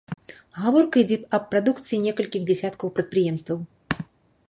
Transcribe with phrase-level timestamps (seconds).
[0.61, 3.57] Гаворка ідзе аб прадукцыі некалькіх дзясяткаў прадпрыемстваў.